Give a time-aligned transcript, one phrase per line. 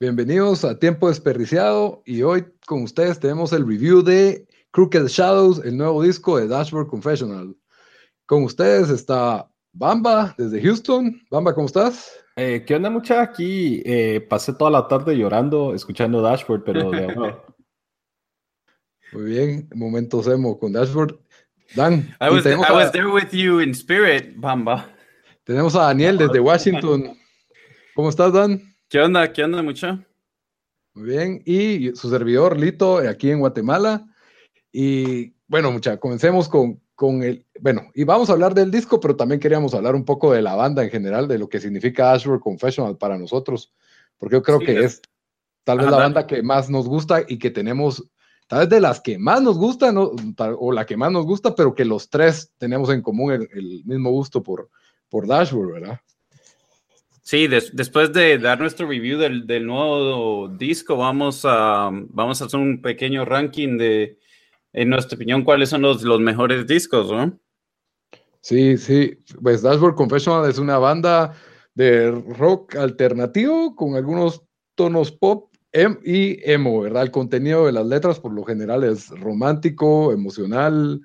[0.00, 5.76] Bienvenidos a Tiempo Desperdiciado y hoy con ustedes tenemos el review de Crooked Shadows, el
[5.76, 7.56] nuevo disco de Dashboard Confessional.
[8.24, 11.20] Con ustedes está Bamba desde Houston.
[11.32, 12.12] Bamba, ¿cómo estás?
[12.36, 13.20] Eh, ¿Qué onda, mucha?
[13.20, 17.06] Aquí eh, pasé toda la tarde llorando, escuchando Dashboard, pero de
[19.14, 21.18] Muy bien, momentos emo con Dashboard.
[21.74, 22.14] Dan.
[22.20, 24.94] I was, I was there with you in spirit, Bamba.
[25.42, 27.18] Tenemos a Daniel desde Washington.
[27.96, 28.62] ¿Cómo estás, Dan?
[28.88, 29.30] ¿Qué onda?
[29.34, 30.02] ¿Qué onda, mucha?
[30.94, 31.42] Muy bien.
[31.44, 34.06] Y su servidor, Lito, aquí en Guatemala.
[34.72, 39.14] Y bueno, mucha, comencemos con, con el, bueno, y vamos a hablar del disco, pero
[39.14, 42.40] también queríamos hablar un poco de la banda en general, de lo que significa Ashford
[42.40, 43.74] Confessional para nosotros,
[44.16, 45.02] porque yo creo que es
[45.64, 48.10] tal vez la banda que más nos gusta y que tenemos,
[48.46, 51.74] tal vez de las que más nos gusta, o la que más nos gusta, pero
[51.74, 54.70] que los tres tenemos en común el, mismo gusto por,
[55.10, 56.00] por Dashboard, ¿verdad?
[57.28, 62.80] Sí, después de dar nuestro review del, nuevo disco, vamos a, vamos a hacer un
[62.80, 64.18] pequeño ranking de,
[64.72, 67.38] en nuestra opinión, cuáles son los, los mejores discos, ¿no?
[68.40, 71.34] Sí, sí, pues Dashboard Confessional es una banda
[71.74, 74.42] de rock alternativo con algunos
[74.74, 77.02] tonos pop em, y emo, ¿verdad?
[77.02, 81.02] El contenido de las letras por lo general es romántico, emocional,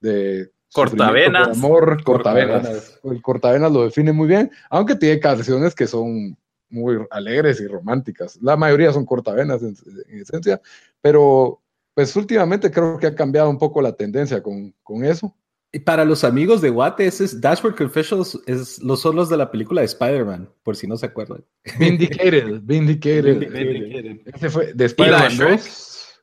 [0.00, 1.56] de Cortavenas.
[1.56, 3.00] Amor, cortavenas.
[3.02, 6.36] El cortavenas lo define muy bien, aunque tiene canciones que son
[6.68, 8.38] muy alegres y románticas.
[8.42, 9.74] La mayoría son cortavenas en,
[10.20, 10.60] esencia,
[11.00, 11.60] pero
[11.94, 15.34] pues últimamente creo que ha cambiado un poco la tendencia con, con eso.
[15.70, 19.50] Y para los amigos de Watt, ese es Dashboard Confessionals, es los solos de la
[19.50, 21.44] película de Spider-Man, por si no se acuerdan.
[21.78, 23.38] Vindicated, Vindicated.
[23.38, 24.20] Vindicated.
[24.34, 26.22] Ese fue de Spider-Man 2.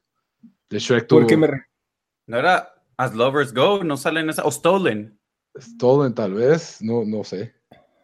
[0.70, 1.20] De Shrek 2.
[1.20, 1.48] Porque me...
[2.26, 5.18] ¿No era As Lovers Go, no salen esa, o Stolen.
[5.60, 7.54] Stolen tal vez, no, no sé.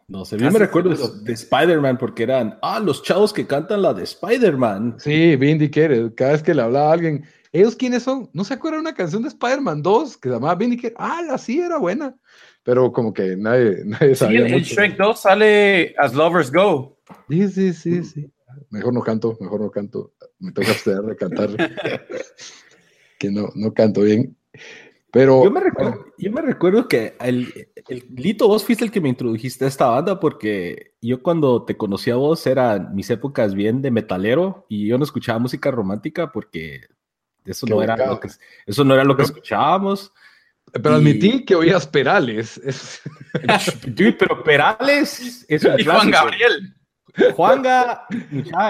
[0.08, 3.94] No sé, yo me recuerdo de, Spider-Man porque eran, ah, los chavos que cantan la
[3.94, 4.96] de Spider-Man.
[4.98, 8.28] Sí, Vindicated, cada vez que le hablaba a alguien, ¿ellos quiénes son?
[8.34, 10.96] ¿No se acuerdan una canción de Spider-Man 2 que se llamaba Vindicated?
[10.98, 12.14] Ah, la sí era buena,
[12.62, 14.46] pero como que nadie, nadie sabía.
[14.46, 16.98] Sí, en Shrek 2 sale As Lovers Go.
[17.28, 18.32] Sí, sí, sí, sí.
[18.70, 20.12] Mejor no canto, mejor no canto.
[20.38, 21.50] Me toca abstener de cantar.
[23.18, 24.36] que no, no canto bien.
[25.12, 29.00] Pero, yo, me recuerdo, yo me recuerdo que el, el, Lito, vos fuiste el que
[29.00, 33.54] me introdujiste a esta banda porque yo cuando te conocí a vos eran mis épocas
[33.54, 36.80] bien de metalero y yo no escuchaba música romántica porque
[37.44, 38.28] eso, no era, lo que,
[38.64, 40.12] eso no era lo que escuchábamos.
[40.72, 42.60] Pero admití que oías Perales.
[44.18, 46.74] pero Perales es un Juan Gabriel.
[47.34, 48.06] Juanga,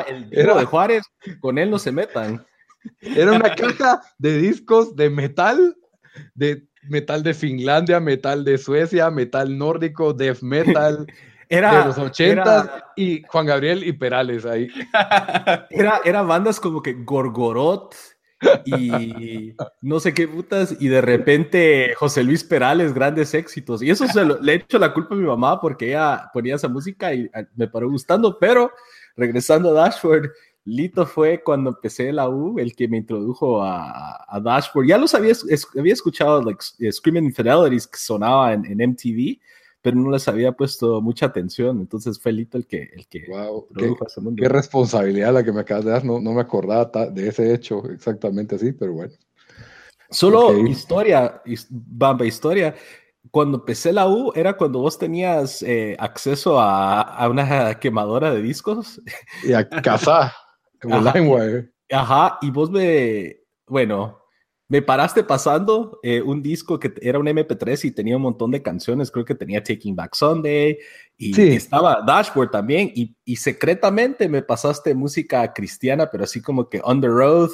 [0.09, 1.05] el hijo de Juárez,
[1.41, 2.45] con él no se metan.
[3.01, 5.77] Era una caja de discos de metal,
[6.35, 11.07] de metal de Finlandia, metal de Suecia, metal nórdico, death metal.
[11.49, 14.69] Era, de los 80 y Juan Gabriel y Perales ahí.
[15.71, 17.95] Era, era bandas como que Gorgorot
[18.65, 23.83] y no sé qué putas, y de repente José Luis Perales, grandes éxitos.
[23.83, 26.69] Y eso se le he hecho la culpa a mi mamá porque ella ponía esa
[26.69, 28.73] música y me paró gustando, pero
[29.17, 30.31] regresando a Dashboard,
[30.65, 34.87] Lito fue cuando empecé la U el que me introdujo a, Dashboard.
[34.87, 35.35] Ya los había,
[35.77, 36.63] había escuchado like,
[36.93, 39.41] Screaming Infidelities que sonaba en, MTV,
[39.81, 41.81] pero no les había puesto mucha atención.
[41.81, 44.35] Entonces fue Lito el que, el que wow, qué, a.
[44.37, 46.05] Qué responsabilidad la que me acabas de dar.
[46.05, 49.13] No, no me acordaba de ese hecho exactamente así, pero bueno.
[50.11, 52.75] Solo historia, Bamba, historia
[53.31, 58.43] cuando empecé la U era cuando vos tenías eh, acceso a, a, una quemadora de
[58.43, 59.01] discos.
[59.43, 60.33] Y a casa.
[61.91, 63.37] Ajá, y vos me,
[63.67, 64.23] bueno,
[64.73, 68.63] me paraste pasando eh, un disco que era un MP3 y tenía un montón de
[68.63, 70.79] canciones, creo que tenía Taking Back Sunday
[71.19, 72.91] y estaba Dashboard también.
[72.95, 77.53] Y, y, secretamente me pasaste música cristiana, pero así como que Under Oath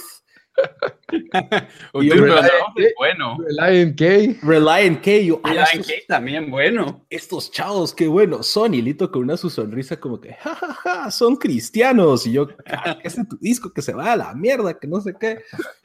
[1.94, 2.46] Y Reliant
[2.76, 2.82] K.
[2.98, 3.36] bueno.
[3.38, 4.46] Reliant K.
[4.46, 7.04] Reliant K, yo, Reliant estos, K también bueno.
[7.10, 8.42] estos chavos, qué bueno.
[8.42, 12.26] Sony, Lito, con una su sonrisa como que, ja, ja, ja, son cristianos.
[12.26, 14.78] Y yo, "Ah, ¿qué es tu disco que se va a la mierda?
[14.78, 15.38] Que no sé qué.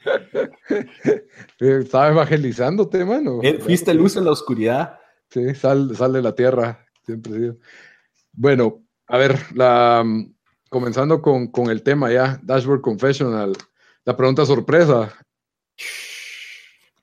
[1.60, 3.40] Eh, Estaba evangelizándote, mano.
[3.42, 4.98] Eh, Fuiste luz en la oscuridad.
[5.30, 7.56] Sí, sal, sal de la tierra, siempre sido.
[8.32, 10.34] Bueno, a ver, la, mm,
[10.68, 13.56] comenzando con, con el tema ya, Dashboard Confessional,
[14.04, 15.12] la pregunta sorpresa.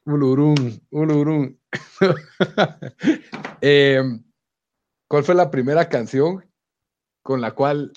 [0.06, 1.59] Ulurún, ulurún.
[3.63, 4.01] Eh,
[5.07, 6.44] ¿Cuál fue la primera canción
[7.21, 7.92] con la cual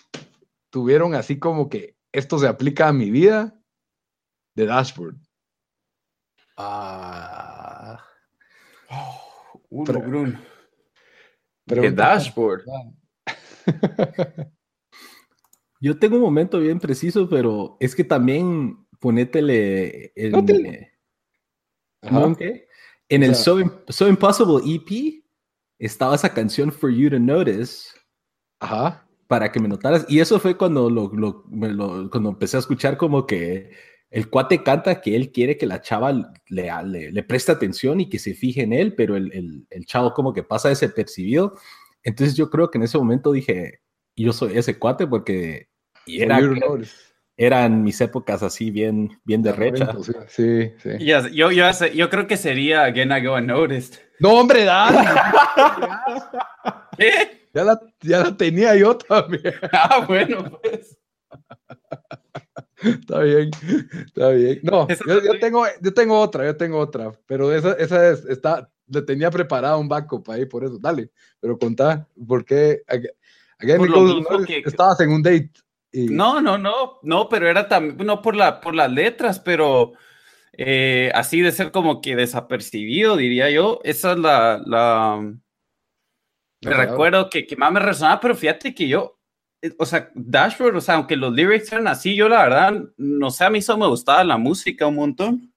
[0.69, 3.59] tuvieron así como que esto se aplica a mi vida?
[4.55, 5.17] De Dashboard.
[6.59, 8.05] Ah,
[9.71, 10.41] Bruno.
[11.67, 12.63] De dashboard.
[15.81, 20.93] yo tengo un momento bien preciso, pero es que también ponétele en, No te-
[22.03, 22.37] ¿cómo Ajá.
[23.09, 23.59] en el so,
[23.89, 25.23] So Impossible EP
[25.79, 27.89] estaba esa canción For You to Notice.
[28.61, 29.01] Ajá.
[29.27, 30.05] para que me notaras.
[30.09, 33.71] Y eso fue cuando, lo, lo- me lo- cuando empecé a escuchar como que
[34.11, 38.09] el cuate canta que él quiere que la chava le, le, le preste atención y
[38.09, 41.57] que se fije en él, pero el, el, el chavo como que pasa desapercibido.
[42.03, 43.81] Entonces yo creo que en ese momento dije,
[44.15, 45.69] yo soy ese cuate porque
[46.07, 46.39] y era,
[47.37, 49.93] Eran mis épocas así bien, bien de recha.
[50.29, 50.91] Sí, sí.
[51.33, 53.99] yo, yo, hace- yo creo que sería Again I Go Unnoticed.
[54.21, 54.99] No, hombre, dale.
[56.97, 57.49] ¿Qué?
[57.53, 59.55] Ya la, ya la tenía yo también.
[59.73, 60.97] Ah, bueno, pues.
[62.83, 63.51] Está bien,
[64.07, 64.61] está bien.
[64.63, 69.03] No, yo, tengo, yo tengo otra, yo tengo otra, pero esa, esa es, está, le
[69.03, 71.11] tenía preparado un backup ahí, por eso, dale,
[71.41, 72.83] pero contá, ¿por qué?
[72.87, 73.11] Ag-
[73.59, 75.51] Again, Por it lo goes mismo on, que- estabas en un date.
[75.95, 79.93] No, no, no, no, pero era también, no por, la, por las letras, pero
[80.53, 83.81] eh, así de ser como que desapercibido, diría yo.
[83.85, 85.35] Esa es la, la,
[86.63, 89.21] recuerdo que, que más me resonaba, pero fíjate que yo,
[89.63, 93.31] eh, o sea, Dashboard, o sea, aunque los lyrics eran así, yo la verdad, no
[93.31, 95.54] sé, a mí eso me gustaba la música un montón.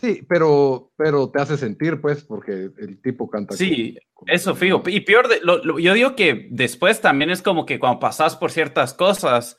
[0.00, 3.56] Sí, pero, pero te hace sentir, pues, porque el tipo canta.
[3.56, 4.82] Sí, con- Eso, fijo.
[4.86, 8.36] Y peor, de, lo- lo- yo digo que después también es como que cuando pasas
[8.36, 9.56] por ciertas cosas,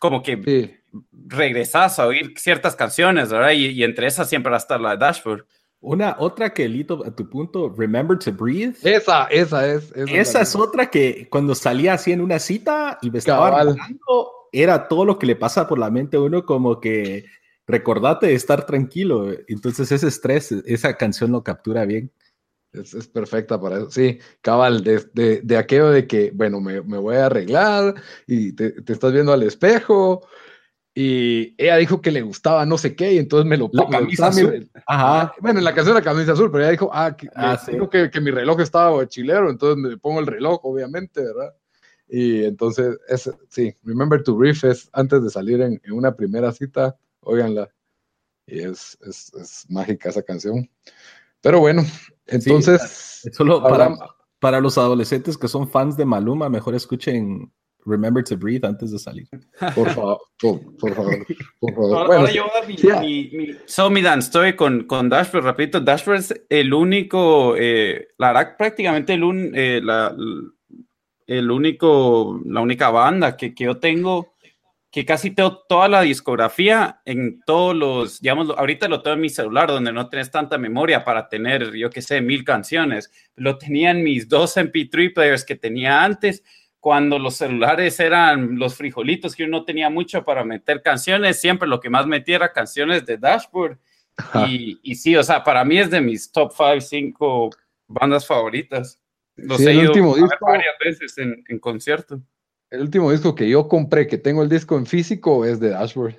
[0.00, 0.74] como que Sí,
[1.28, 3.52] regresas a oír ciertas canciones, ¿verdad?
[3.52, 5.46] Y, y entre esas siempre va a estar la de Dashboard.
[5.80, 8.74] Una otra que, Lito, a tu punto, Remember to Breathe.
[8.82, 9.92] esa, esa es.
[9.94, 13.76] Esa, Esa es otra que cuando salía así en una cita y me estaba hablando,
[14.50, 17.26] era todo lo que le pasa por la mente a uno como que
[17.68, 19.30] recordate de estar tranquilo.
[19.46, 22.10] Entonces ese estrés, esa canción lo captura bien.
[22.72, 23.90] Es, es perfecta para eso.
[23.90, 27.94] Sí, cabal, de, de, de aquello de que, bueno, me, me voy a arreglar
[28.26, 30.26] y te, te estás viendo al espejo.
[30.94, 33.98] Y ella dijo que le gustaba no sé qué, y entonces me lo La pongo.
[34.00, 34.68] camisa azul.
[34.84, 35.32] Ajá.
[35.40, 37.72] Bueno, en la canción la camisa azul, pero ella dijo, ah, que, Ah, me sí.
[37.72, 41.54] dijo que, que mi reloj estaba chilero, entonces me pongo el reloj, obviamente, ¿verdad?
[42.08, 46.50] Y entonces, es, sí, Remember to Brief es antes de salir en, en una primera
[46.50, 46.96] cita,
[47.28, 47.70] óiganla.
[48.46, 50.68] Y es, es, es mágica esa canción.
[51.40, 51.82] Pero bueno,
[52.26, 53.94] entonces, Solo para,
[54.38, 57.52] para los adolescentes que son fans de Maluma, mejor escuchen
[57.84, 59.28] Remember to Breathe antes de salir.
[59.74, 61.26] por favor, por, por favor,
[61.60, 61.96] por favor.
[61.96, 64.56] Ahora, Bueno, ahora yo voy a dar mi, sí, mi- mi- So, mi Dan, estoy
[64.56, 69.80] con, con Dashboard, repito, Dashboard es el único, eh, la verdad, prácticamente el, un, eh,
[69.82, 70.14] la,
[71.26, 74.34] el único, la única banda que, que yo tengo,
[74.90, 79.28] que casi tengo toda la discografía en todos los, digamos, ahorita lo tengo en mi
[79.28, 83.10] celular, donde no tenés tanta memoria para tener, yo qué sé, mil canciones.
[83.36, 86.42] Lo tenía en mis dos MP3 players que tenía antes,
[86.80, 91.80] cuando los celulares eran los frijolitos, que uno tenía mucho para meter canciones, siempre lo
[91.80, 93.78] que más metía era canciones de Dashboard.
[94.48, 97.50] Y, y sí, o sea, para mí es de mis top 5, 5
[97.88, 99.00] bandas favoritas.
[99.36, 102.20] Los Sí, he ido a ver varias veces en, en concierto.
[102.70, 106.16] El último disco que yo compré, que tengo el disco en físico, es de Dashboard.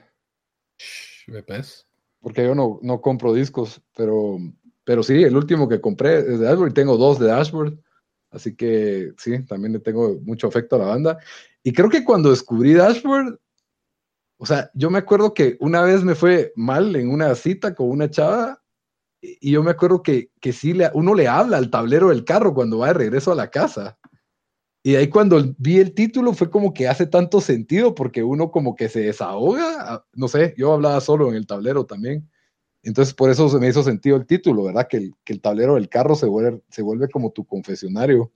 [2.22, 4.38] porque yo no, no compro discos, pero,
[4.84, 7.80] pero sí, el último que compré es de Dashboard y tengo dos de Dashboard,
[8.32, 11.20] así que sí, también le tengo mucho afecto a la banda.
[11.64, 13.40] Y creo que cuando descubrí Dashboard,
[14.38, 17.90] o sea, yo me acuerdo que una vez me fue mal en una cita con
[17.90, 18.62] una chava
[19.22, 22.24] y y yo me acuerdo que, que sí, le, uno le habla al tablero del
[22.24, 23.99] carro cuando va de regreso a la casa.
[24.82, 28.76] Y ahí cuando vi el título fue como que hace tanto sentido porque uno como
[28.76, 32.30] que se desahoga, ah, no sé, yo hablaba solo en el tablero también.
[32.82, 34.88] Entonces por eso se me hizo sentido el título, ¿verdad?
[34.88, 38.32] Que el, que el tablero del carro se vuelve, se vuelve como tu confesionario.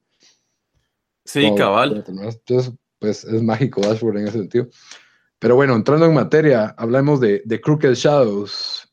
[1.23, 2.03] Sí, cabal.
[2.05, 4.67] Entonces, pues es mágico Dashboard en ese sentido.
[5.39, 8.91] Pero bueno, entrando en materia, hablamos de, de Crooked Shadows.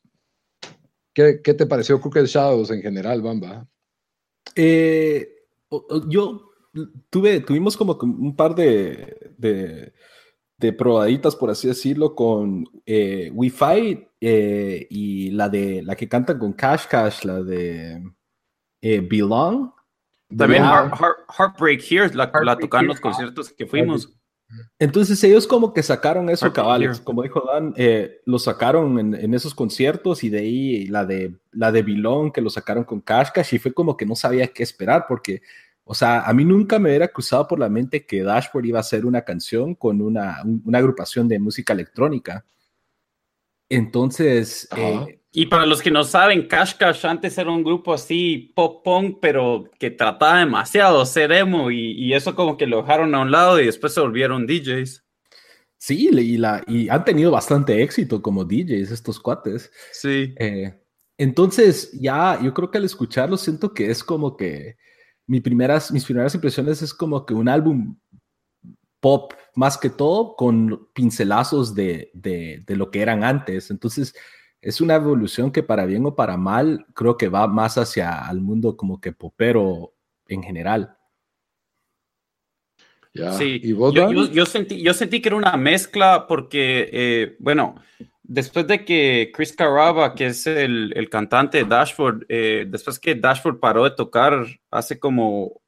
[1.13, 3.67] ¿Qué, ¿Qué, te pareció Crooked Shadows en general, Bamba?
[4.55, 5.29] Eh,
[6.07, 6.50] yo
[7.09, 9.93] tuve, tuvimos como un par de, de,
[10.57, 16.39] de probaditas, por así decirlo, con eh, Wi-Fi eh, y la de la que cantan
[16.39, 18.01] con Cash Cash, la de
[18.81, 19.71] eh, Belong.
[20.35, 24.13] También Heartbreak Here, la, la tocaron los conciertos que fuimos.
[24.79, 29.33] Entonces ellos como que sacaron eso, cabales, como dijo Dan, eh, lo sacaron en, en,
[29.33, 33.29] esos conciertos y de ahí la de la de Bilón que lo sacaron con Cash
[33.33, 35.41] Cash y fue como que no sabía qué esperar porque,
[35.83, 38.83] o sea, a mí nunca me hubiera cruzado por la mente que Dashboard iba a
[38.83, 42.45] ser una canción con una, una agrupación de música electrónica.
[43.69, 48.51] Entonces, eh, y para los que no saben, Cash Cash antes era un grupo así
[48.53, 53.15] pop punk, pero que trataba demasiado ser emo y, y, eso como que lo dejaron
[53.15, 55.05] a un lado y después se volvieron DJs.
[55.77, 59.71] Sí, y, la, y han tenido bastante éxito como DJs estos cuates.
[59.93, 60.35] Sí.
[60.37, 60.77] Eh,
[61.17, 64.75] entonces, ya, yo creo que al escucharlo siento que es como que
[65.31, 67.95] mi primeras, mis primeras impresiones es como que un álbum
[68.99, 73.71] pop más que todo con pincelazos de, de, de lo que eran antes.
[73.71, 74.13] Entonces,
[74.59, 78.41] es una evolución que para bien o para mal creo que va más hacia el
[78.41, 79.93] mundo como que popero
[80.27, 80.97] en general.
[83.13, 87.37] sí, ¿Y vos, yo, yo, yo, sentí, yo sentí que era una mezcla porque, eh,
[87.39, 87.75] bueno,
[88.31, 93.15] después de que Chris Caraba, que es el, el cantante de Dashboard, eh, después que
[93.15, 95.61] Dashboard paró de tocar hace como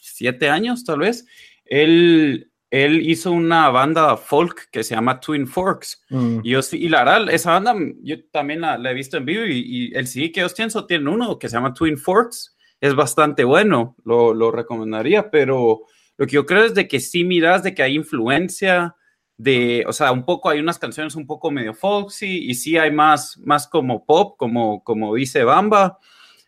[0.00, 1.26] siete años tal vez,
[1.64, 6.02] él él hizo una banda folk que se llama Twin Forks.
[6.10, 6.40] Mm.
[6.42, 9.92] Y, yo, y la verdad, esa banda yo también la, he visto en vivo y,
[9.94, 12.56] el CD que ellos tienen, tiene uno que se llama Twin Forks.
[12.80, 15.82] Es bastante bueno, lo, lo, recomendaría, pero
[16.18, 18.94] lo que yo creo es de que sí miras de que hay influencia
[19.38, 22.90] de, o sea, un poco, hay unas canciones un poco medio folksy y sí hay
[22.90, 25.98] más, más como pop, como, como dice Bamba.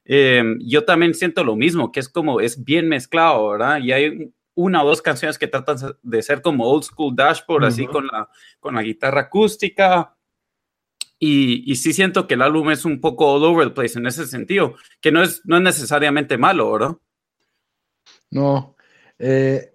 [0.05, 3.81] Eh, yo también siento lo mismo, que es como, es bien mezclado, ¿verdad?
[3.81, 7.87] Y hay una o dos canciones que tratan de ser como old school dashboard, así
[7.87, 8.29] con la,
[8.59, 10.17] con la guitarra acústica.
[11.21, 14.07] Y, y, sí siento que el álbum es un poco all over the place en
[14.07, 16.97] ese sentido, que no es, no es necesariamente malo, ¿verdad?
[18.31, 18.77] No.
[19.19, 19.73] Eh,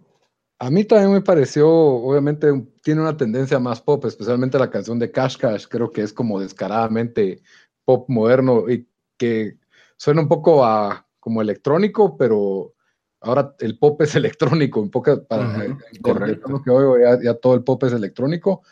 [0.59, 2.47] a mí también me pareció, obviamente,
[2.83, 6.39] tiene una tendencia más pop, especialmente la canción de Cash Cash, creo que es como
[6.39, 7.41] descaradamente
[7.85, 8.87] pop moderno y
[9.17, 9.57] que
[9.97, 12.73] suena un poco a como electrónico, pero
[13.21, 16.61] ahora el pop es electrónico, un poco para correcto.
[16.61, 18.63] que oigo, ya, todo el pop es electrónico.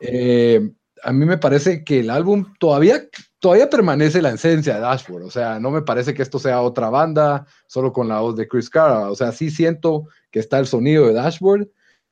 [0.00, 3.06] Eh, a mí me parece que el álbum todavía,
[3.38, 6.88] todavía permanece la esencia de Dashboard, o sea, no me parece que esto sea otra
[6.88, 10.66] banda, solo con la voz de Chris Cara, o sea, sí siento que está el
[10.66, 11.68] sonido de Dashboard,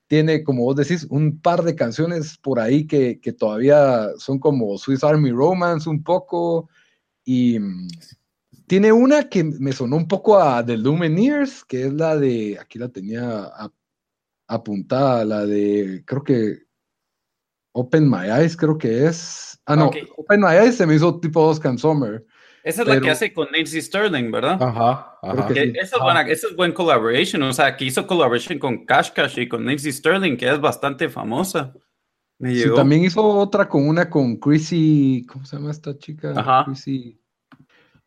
[0.07, 4.77] tiene, como vos decís, un par de canciones por ahí que, que todavía son como
[4.79, 6.69] Swiss Army Romance un poco,
[7.25, 7.59] y
[8.67, 12.79] tiene una que me sonó un poco a The Lumineers, que es la de, aquí
[12.79, 13.51] la tenía
[14.47, 16.65] apuntada, la de, creo que
[17.73, 19.61] Open My Eyes, creo que es.
[19.67, 22.25] Ah, no, Open My Eyes se me hizo tipo Oscar Summer.
[22.65, 24.61] Esa es la que hace con Nancy Sterling, ¿verdad?
[24.61, 25.19] Ajá.
[25.23, 25.49] ajá.
[25.53, 25.73] Sí.
[25.75, 29.39] Esa, es buena, esa es buen collaboration, o sea, que hizo collaboration con Cash Cash
[29.39, 31.75] y con Nancy Sterling, que es bastante famosa.
[32.39, 36.33] Me sí, también hizo otra con una con Chrissy, ¿cómo se llama esta chica?
[36.35, 36.65] Ajá.
[36.65, 37.21] Chrissy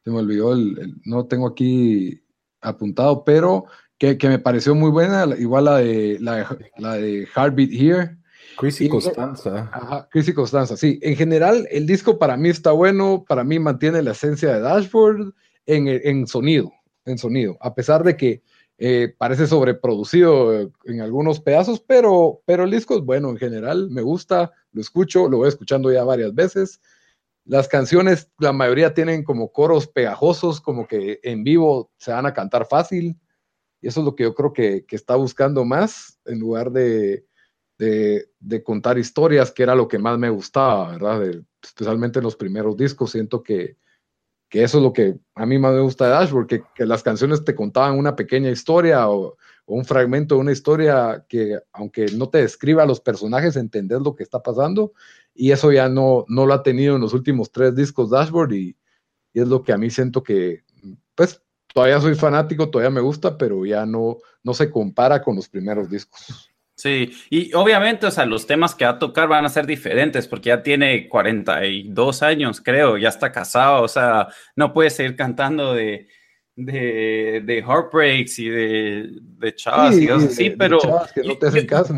[0.04, 2.24] se me olvidó, el, no tengo aquí
[2.62, 3.66] apuntado, pero
[3.98, 8.18] que, que, me pareció muy buena, igual la de, la, la de Heartbeat Here.
[8.58, 9.70] Chrissy Costanza.
[9.72, 11.00] Ajá, Chrissy Costanza, sí.
[11.02, 15.34] En general, el disco para mí está bueno, para mí mantiene la esencia de Dashboard
[15.66, 16.72] en, en sonido,
[17.06, 18.42] en sonido, a pesar de que
[18.80, 24.02] eh, parece sobreproducido en algunos pedazos, pero, pero el disco es bueno en general, me
[24.02, 26.82] gusta, lo escucho, lo voy escuchando ya varias veces.
[27.46, 32.34] Las canciones, la mayoría tienen como coros pegajosos, como que en vivo se van a
[32.34, 33.18] cantar fácil.
[33.82, 37.27] Y eso es lo que yo creo que, que está buscando más, en lugar de,
[37.78, 41.44] de, contar historias, que era lo que más me gustaba, ¿verdad?
[41.62, 43.78] Especialmente en los primeros discos, siento que,
[44.50, 47.44] que, eso es lo que a mí más me gusta de Dashboard, que, las canciones
[47.44, 49.38] te contaban una pequeña historia o,
[49.70, 54.16] un fragmento de una historia que, aunque no te describa a los personajes, entendés lo
[54.16, 54.94] que está pasando
[55.36, 58.78] y eso ya no, no lo ha tenido en los últimos tres discos Dashboard y,
[59.34, 60.64] y, es lo que a mí siento que,
[61.16, 61.44] pues,
[61.74, 65.90] todavía soy fanático, todavía me gusta, pero ya no, no se compara con los primeros
[65.90, 66.50] discos.
[66.78, 70.28] Sí, y obviamente, o sea, los temas que va a tocar van a ser diferentes
[70.28, 75.74] porque ya tiene 42 años, creo, ya está casado, o sea, no puede seguir cantando
[75.74, 76.08] de,
[76.56, 80.78] de, de heartbreaks y de, de chavas sí, y cosas así, pero...
[81.16, 81.96] que no te hacen caso.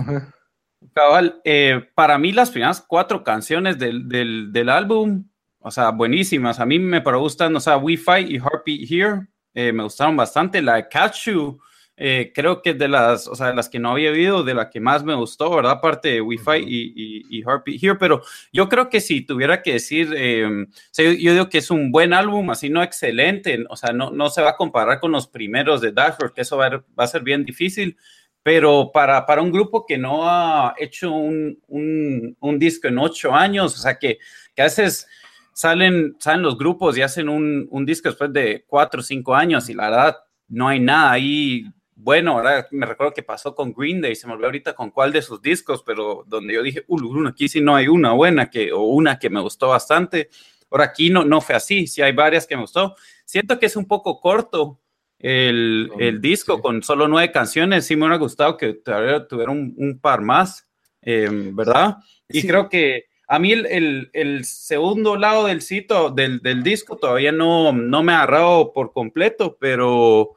[0.93, 5.27] Cabal, eh, para mí las primeras cuatro canciones del, del, del, álbum,
[5.59, 6.61] o sea, buenísimas.
[6.61, 10.61] A mí me gustan, o sea, We Fight y Heartbeat Here, eh, me gustaron bastante.
[10.61, 11.59] La de Catch You,
[12.01, 14.79] eh, creo que de las, o sea, las que no había oído, de la que
[14.79, 15.73] más me gustó, ¿verdad?
[15.73, 18.21] Aparte de Wi-Fi y, y, y, Heartbeat Here, pero
[18.53, 20.65] yo creo que si tuviera que decir, eh,
[20.97, 24.41] yo, digo que es un buen álbum, así no excelente, o sea, no, no se
[24.41, 27.21] va a comparar con los primeros de Dashboard, que eso va a, va a ser
[27.21, 27.97] bien difícil,
[28.43, 33.33] pero para, para un grupo que no ha hecho un, un, un disco en ocho
[33.35, 34.19] años, o sea, que,
[34.55, 35.05] que a veces
[35.51, 39.67] salen, salen los grupos y hacen un, un disco después de cuatro o cinco años
[39.67, 41.65] y la verdad no hay nada ahí
[42.01, 45.11] bueno, ahora me recuerdo que pasó con Green Day, se me olvidó ahorita con cuál
[45.11, 48.71] de sus discos, pero donde yo dije, uh, aquí sí no hay una buena que,
[48.71, 50.29] o una que me gustó bastante.
[50.71, 52.95] Ahora aquí no, no fue así, sí hay varias que me gustó.
[53.25, 54.79] Siento que es un poco corto
[55.17, 59.99] el, el disco con solo nueve canciones, sí me hubiera gustado que tuviera un, un
[59.99, 60.69] par más,
[61.01, 61.97] eh, ¿verdad?
[62.29, 62.47] Y sí.
[62.47, 67.33] creo que a mí el, el, el, segundo lado del sitio, del, del disco, todavía
[67.33, 70.35] no, no me ha agarrado por completo, pero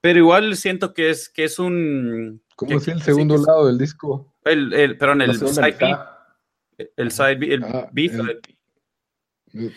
[0.00, 2.42] pero igual siento que es, que es un...
[2.56, 4.34] ¿Cómo es el segundo lado del disco?
[4.44, 5.96] El, el, perdón, el side B.
[6.96, 8.40] El side B, el ah, B side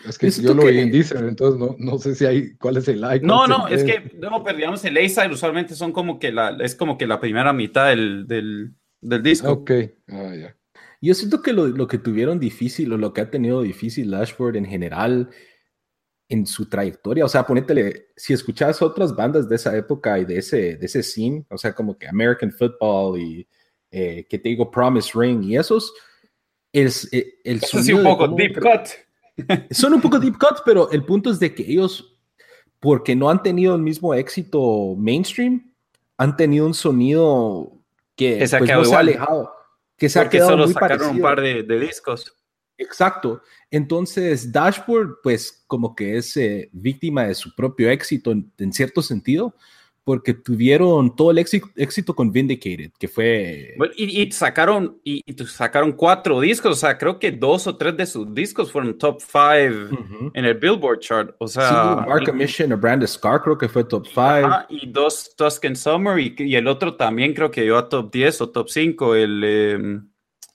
[0.05, 2.87] Es que yo lo vi en Deezer, entonces no, no, sé si hay cuál es
[2.87, 3.25] el like.
[3.25, 6.75] No, no, es que no, pero digamos el A-side usualmente son como que la, es
[6.75, 9.51] como que la primera mitad del, del, del disco.
[9.51, 9.71] Ok,
[10.09, 10.55] ah, ya.
[11.01, 14.55] Yo siento que lo, lo, que tuvieron difícil o lo que ha tenido difícil Ashford
[14.55, 15.29] en general
[16.33, 17.25] en su trayectoria.
[17.25, 21.03] O sea, ponétele, si escuchas otras bandas de esa época y de ese, de ese
[21.03, 23.47] scene, o sea, como que American Football y
[23.91, 25.93] eh, que te digo Promise Ring y esos,
[26.71, 28.89] es eh, el, el sonido un poco deep cut.
[29.71, 32.17] Son un poco deep cut, pero el punto es de que ellos,
[32.79, 35.71] porque no han tenido el mismo éxito mainstream,
[36.17, 37.73] han tenido un sonido
[38.15, 39.53] que, que se ha pues, quedado no se ha alejado,
[39.97, 41.15] que se porque ha quedado solo muy sacaron parecido.
[41.15, 42.35] un par de, de discos.
[42.77, 43.41] Exacto.
[43.71, 49.01] Entonces, Dashboard, pues como que es eh, víctima de su propio éxito en, en, cierto
[49.01, 49.55] sentido,
[50.03, 53.73] porque tuvieron todo el éxito, éxito con Vindicated, que fue...
[53.77, 57.77] Bueno, y, y, sacaron, y, y, sacaron cuatro discos, o sea, creo que dos o
[57.77, 60.31] tres de sus discos fueron top five uh -huh.
[60.33, 61.69] en el Billboard chart, o sea...
[61.69, 64.43] Sí, Mark Mission, a Brand Scar creo que fue top five.
[64.43, 68.11] Ajá, y dos Tuscan Summer, y, y, el otro también creo que llegó a top
[68.11, 69.41] 10 o top 5, el...
[69.45, 69.99] Eh,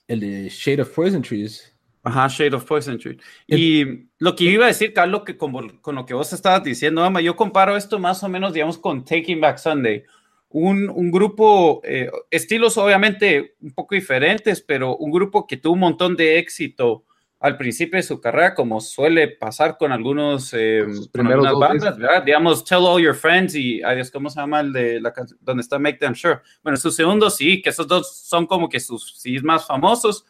[0.07, 1.71] el de Shade of Poison Trees.
[2.03, 3.17] Ajá, Shade of Poison Tree.
[3.47, 7.03] Y lo que iba a decir, Carlos, que con, con lo que vos estabas diciendo,
[7.03, 10.03] ama, yo comparo esto más o menos, digamos, con Taking Back Sunday.
[10.49, 15.79] Un, un grupo, eh, estilos obviamente un poco diferentes, pero un grupo que tuvo un
[15.79, 17.03] montón de éxito
[17.39, 22.23] al principio de su carrera, como suele pasar con algunos eh, con algunas bandas, ¿verdad?
[22.23, 25.39] Digamos, Tell All Your Friends y, adiós, ¿cómo se llama el de la canción?
[25.41, 26.39] Donde está Make Them Sure.
[26.63, 30.25] Bueno, su segundo sí, que esos dos son como que sus sí más famosos.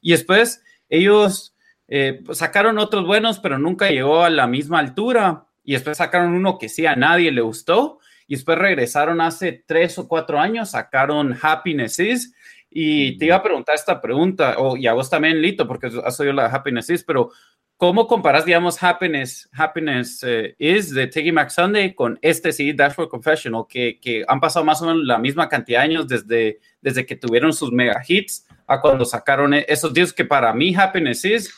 [0.00, 1.54] Y después ellos
[1.88, 5.46] eh, sacaron otros buenos, pero nunca llegó a la misma altura.
[5.62, 7.98] Y después sacaron uno que sí a nadie le gustó.
[8.26, 12.34] Y después regresaron hace tres o cuatro años, sacaron Happiness Is.
[12.70, 16.18] Y te iba a preguntar esta pregunta, o y a vos también, Lito, porque has
[16.18, 17.30] oído la Happiness Is, pero
[17.76, 23.08] ¿cómo comparas, digamos, Happiness, Happiness uh, Is de Taking Back Sunday con este sí, Dashboard
[23.08, 27.04] Confessional, que, que han pasado más o menos la misma cantidad de años desde, desde
[27.04, 28.46] que tuvieron sus mega hits?
[28.66, 31.54] a cuando sacaron esos discos que para mí Happiness Is,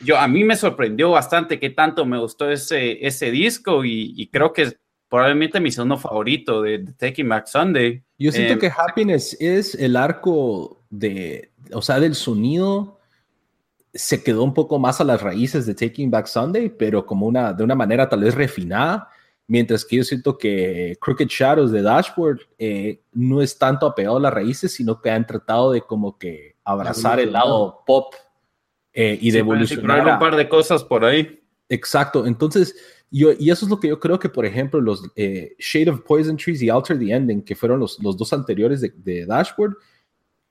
[0.00, 4.28] yo, a mí me sorprendió bastante que tanto me gustó ese, ese disco y, y
[4.28, 4.76] creo que es
[5.08, 8.02] probablemente mi segundo favorito de, de Taking Back Sunday.
[8.18, 12.99] Yo siento eh, que Happiness es el arco de, o sea, del sonido
[13.92, 17.52] se quedó un poco más a las raíces de Taking Back Sunday, pero como una,
[17.52, 19.08] de una manera tal vez refinada,
[19.46, 24.20] mientras que yo siento que Crooked Shadows de Dashboard eh, no es tanto apegado a
[24.20, 28.14] las raíces, sino que han tratado de como que abrazar el lado pop
[28.92, 30.06] eh, y sí, de evolucionar.
[30.06, 31.42] un par de cosas por ahí.
[31.68, 32.76] Exacto, entonces,
[33.10, 36.02] yo, y eso es lo que yo creo que, por ejemplo, los eh, Shade of
[36.02, 39.76] Poison Trees y Alter the Ending, que fueron los, los dos anteriores de, de Dashboard,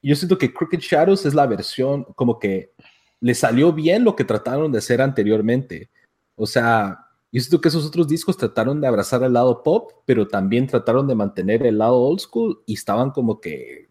[0.02, 2.74] yo siento que Crooked Shadows es la versión como que
[3.22, 5.90] le salió bien lo que trataron de hacer anteriormente.
[6.36, 10.28] O sea, yo siento que esos otros discos trataron de abrazar el lado pop, pero
[10.28, 13.90] también trataron de mantener el lado old school y estaban como que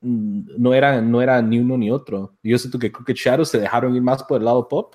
[0.00, 2.36] mm, no era, no era ni uno ni otro.
[2.42, 4.94] Yo siento que Crooked Shadows se dejaron ir más por el lado pop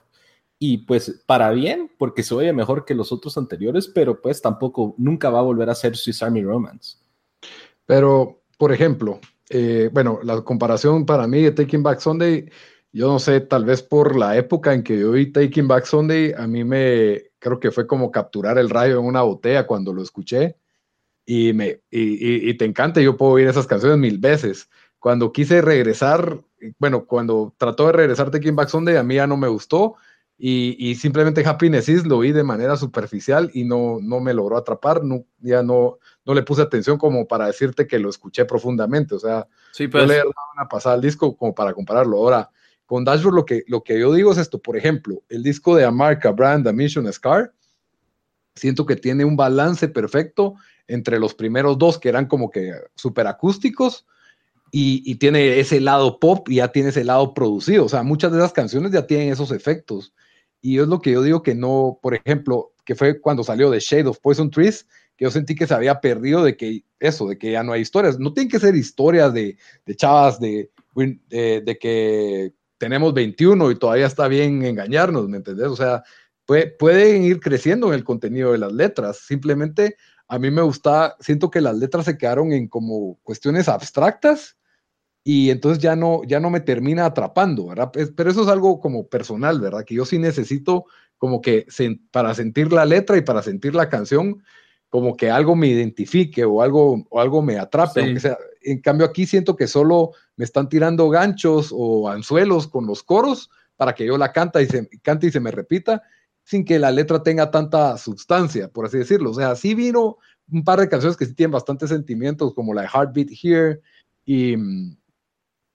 [0.60, 4.94] y pues para bien, porque se oye mejor que los otros anteriores, pero pues tampoco,
[4.98, 6.98] nunca va a volver a ser Swiss Army Romance.
[7.88, 12.48] Pero, por ejemplo, eh, bueno, la comparación para mí de Taking Back Sunday,
[12.92, 16.34] yo no sé, tal vez por la época en que yo vi Taking Back Sunday,
[16.38, 20.02] a mí me creo que fue como capturar el rayo en una botella cuando lo
[20.02, 20.58] escuché
[21.26, 24.70] y, me, y, y, y te encanta, yo puedo oír esas canciones mil veces,
[25.02, 26.42] cuando quise regresar,
[26.78, 29.96] bueno, cuando trató de regresar Taking Back Sunday, a mí ya no me gustó.
[30.38, 34.58] Y, y, simplemente Happiness Is lo vi de manera superficial y no, no me logró
[34.58, 39.14] atrapar, no, ya no, no le puse atención como para decirte que lo escuché profundamente,
[39.14, 40.08] o sea, sí, pues.
[40.08, 42.18] le he dado una pasada al disco como para compararlo.
[42.18, 42.52] Ahora,
[42.92, 45.86] con Dashboard lo que, lo que yo digo es esto, por ejemplo, el disco de
[45.86, 47.54] Amarca, Brand, A Mission, Scar,
[48.54, 50.56] siento que tiene un balance perfecto
[50.90, 54.06] entre los primeros dos que eran como que super acústicos,
[54.74, 57.86] y, y, tiene ese lado pop y ya tiene ese lado producido.
[57.86, 60.14] O sea, muchas de esas canciones ya tienen esos efectos.
[60.60, 63.80] Y es lo que yo digo que no, por ejemplo, que fue cuando salió de
[63.80, 67.38] Shade of Poison Trees, que yo sentí que se había perdido de que eso, de
[67.38, 68.20] que ya no hay historias.
[68.20, 70.72] No tienen que ser historias de, de chavas de,
[71.30, 75.68] de, de, que tenemos 21 y todavía está bien engañarnos, ¿me entendés?
[75.68, 76.04] O sea,
[76.48, 79.20] puede, pueden ir creciendo en el contenido de las letras.
[79.20, 84.58] Simplemente a mí me gusta, siento que las letras se quedaron en como cuestiones abstractas
[85.24, 87.92] y entonces ya no, ya no me termina atrapando, ¿verdad?
[88.16, 89.86] Pero eso es algo como personal, ¿verdad?
[89.86, 90.86] Que yo sí necesito
[91.20, 91.68] como que
[92.10, 94.42] para sentir la letra y para sentir la canción,
[94.92, 98.02] como que algo me identifique o algo, o algo me atrape.
[98.02, 98.38] Aunque sea.
[98.62, 103.50] En cambio aquí siento que solo me están tirando ganchos o anzuelos con los coros
[103.76, 106.04] para que yo la canta y se, cante y se me repita
[106.44, 109.32] sin que la letra tenga tanta sustancia, por así decirlo.
[109.32, 110.18] O sea, sí vino
[110.52, 113.80] un par de canciones que sí tienen bastantes sentimientos, como la de Heartbeat Here,
[114.26, 114.56] y,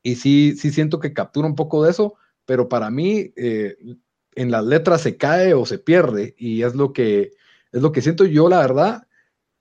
[0.02, 3.76] y sí, sí siento que captura un poco de eso, pero para mí eh,
[4.35, 7.33] en las letras se cae o se pierde y es lo que
[7.72, 9.05] es lo que siento yo la verdad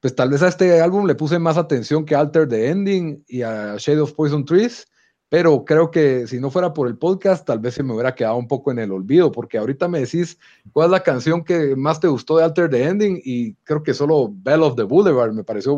[0.06, 3.42] pues tal vez a este álbum le puse más atención que Alter the Ending y
[3.42, 4.88] a Shade of Poison Trees
[5.30, 8.36] pero creo que si no fuera por el podcast tal vez se me hubiera quedado
[8.36, 10.38] un poco en el olvido porque ahorita me decís
[10.74, 13.96] cuál es la canción que más te gustó de Alter the Ending y creo que
[13.96, 15.76] solo Bell of the Boulevard me pareció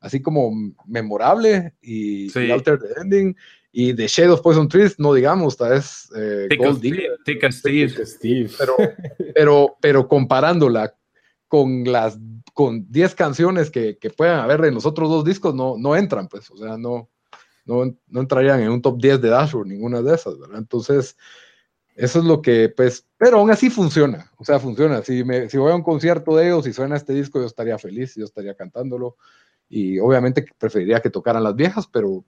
[0.00, 0.50] así como
[0.84, 2.40] memorable y, Sí.
[2.40, 3.36] y Alter the Ending
[3.70, 7.18] y The Shade of Poison Trees, no digamos, tal vez eh, Gold Digger.
[7.52, 8.04] Steve.
[8.04, 8.50] Steve.
[8.58, 8.74] pero,
[9.32, 10.92] pero, pero comparándola
[11.54, 12.18] con las
[12.52, 16.26] con 10 canciones que, que puedan haber en los otros dos discos, no, no entran,
[16.26, 17.08] pues, o sea, no,
[17.64, 20.58] no, no entrarían en un top 10 de Dashboard, ninguna de esas, ¿verdad?
[20.58, 21.16] Entonces,
[21.94, 25.02] eso es lo que, pues, pero aún así funciona, o sea, funciona.
[25.02, 27.78] Si, me, si voy a un concierto de ellos y suena este disco, yo estaría
[27.78, 29.16] feliz, yo estaría cantándolo,
[29.68, 32.24] y obviamente preferiría que tocaran las viejas, pero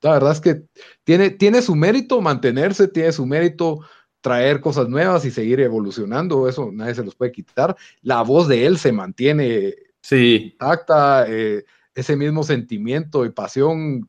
[0.00, 0.62] la verdad es que
[1.04, 3.80] tiene, tiene su mérito mantenerse, tiene su mérito
[4.22, 7.76] traer cosas nuevas y seguir evolucionando, eso nadie se los puede quitar.
[8.00, 14.08] La voz de él se mantiene Sí, intacta, eh, ese mismo sentimiento y pasión,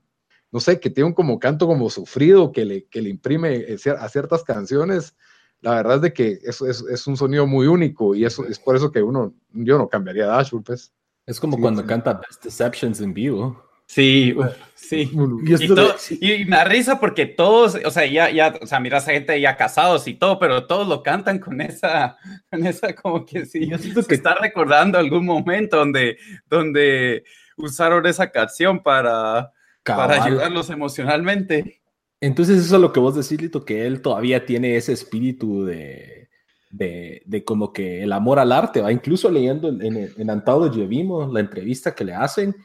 [0.52, 3.78] no sé, que tiene un como canto como sufrido que le, que le imprime eh,
[4.00, 5.16] a ciertas canciones.
[5.62, 8.60] La verdad es de que es, es, es un sonido muy único y eso es
[8.60, 10.92] por eso que uno, yo no cambiaría Dashwood, pues.
[11.26, 11.88] Es como Sí, cuando sí.
[11.88, 13.64] canta Best Deceptions en vivo.
[13.86, 14.36] Sí,
[14.76, 15.12] sí.
[15.46, 18.80] Y Y, todo- y me da risa porque todos, o sea, ya, ya, o sea,
[18.80, 22.18] mira esa gente ya casados y todo, pero todos lo cantan con esa,
[22.50, 26.18] con esa como que sí, Yo siento que- está recordando algún momento donde,
[26.50, 27.24] donde
[27.58, 29.52] usaron esa canción para,
[29.84, 31.82] para ayudarlos emocionalmente.
[32.20, 36.30] Entonces eso es lo que vos decís, Lito, que él todavía tiene ese espíritu de,
[36.72, 40.86] de, de como que el amor al arte, va incluso leyendo en, en, en Anthology
[40.88, 42.56] vimos la entrevista que le hacen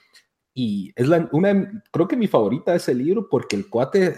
[0.58, 4.16] y es la, una, creo que mi favorita de ese libro porque el cuate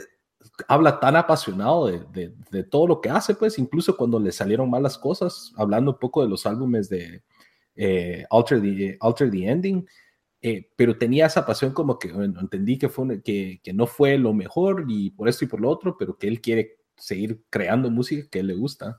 [0.68, 4.96] habla tan apasionado de, de, todo lo que hace, pues incluso cuando le salieron malas
[4.96, 7.22] cosas, hablando un poco de los álbumes de
[7.76, 9.86] eh, Alter, the, Alter the Ending,
[10.40, 14.32] eh, pero tenía esa pasión como que entendí que, fue que, que no fue lo
[14.32, 18.26] mejor y por esto y por lo otro, pero que él quiere seguir creando música
[18.30, 18.98] que él le gusta.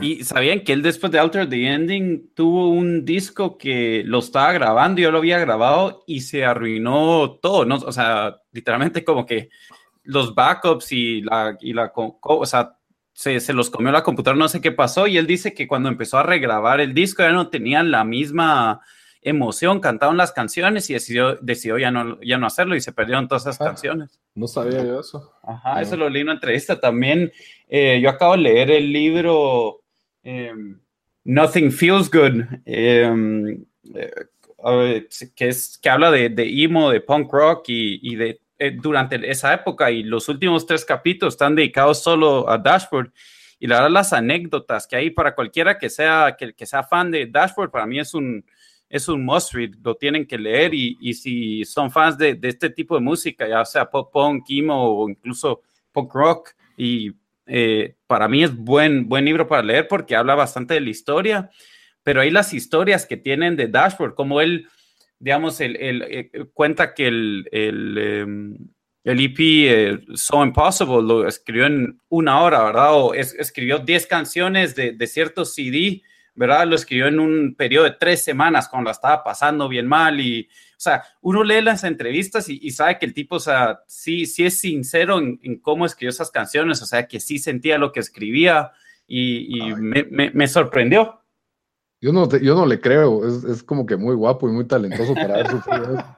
[0.00, 4.52] Y sabían que él después de Alter the Ending tuvo un disco que lo estaba
[4.52, 7.76] grabando, yo lo había grabado y se arruinó todo, ¿no?
[7.76, 9.50] O sea, literalmente como que
[10.04, 12.76] los backups y la, y la o sea,
[13.12, 15.88] se, se los comió la computadora, no sé qué pasó, y él dice que cuando
[15.90, 18.80] empezó a regrabar el disco ya no tenían la misma
[19.22, 23.28] emoción, cantaban las canciones y decidió, decidió ya, no, ya no hacerlo y se perdieron
[23.28, 23.64] todas esas Ah.
[23.66, 24.18] canciones.
[24.34, 25.34] No sabía yo eso.
[25.42, 25.82] Ajá, Ah.
[25.82, 27.30] eso lo leí en una entrevista también.
[27.68, 29.79] eh, yo acabo de leer el libro
[31.24, 37.68] Nothing Feels Good, em, eh, que, es, que habla de, de emo, de punk rock
[37.68, 42.48] y, y de eh, durante esa época y los últimos tres capítulos están dedicados solo
[42.48, 43.10] a Dashboard.
[43.58, 47.10] Y la verdad, las anécdotas que hay para cualquiera que sea, que, que sea fan
[47.10, 48.44] de Dashboard, para mí es un,
[48.90, 52.48] es un must read, lo tienen que leer y, y si son fans de, de,
[52.48, 57.12] este tipo de música, ya sea pop punk, emo o incluso punk rock, y
[57.52, 61.50] eh, para mí es buen, buen libro para leer porque habla bastante de la historia,
[62.04, 64.68] pero hay las historias que tienen de Dashboard, como él,
[65.18, 68.56] digamos, él, él, él cuenta que el, el,
[69.02, 72.94] el EP eh, So Impossible lo escribió en una hora, ¿verdad?
[72.94, 76.02] O escribió 10 canciones de, de cierto CD,
[76.40, 76.66] ¿verdad?
[76.66, 80.48] Lo escribió en un periodo de tres semanas cuando la estaba pasando bien mal y,
[80.48, 84.46] o sea, uno lee las entrevistas y, sabe que el tipo, o sea, sí, sí
[84.46, 88.72] es sincero en, cómo escribió esas canciones, o sea, que sí sentía lo que escribía
[89.06, 91.20] y, me, me, sorprendió.
[92.00, 95.12] Yo no, yo no le creo, es, es, como que muy guapo y muy talentoso
[95.14, 96.16] para haber sufrido eso.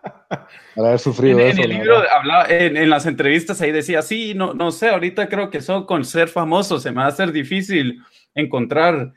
[0.77, 4.03] Para haber sufrido en, eso, en el libro, hablaba, en, en, las entrevistas ahí decía,
[4.03, 7.09] sí, no, no sé, ahorita creo que eso con ser famoso se me va a
[7.09, 8.01] hacer difícil
[8.37, 9.15] encontrar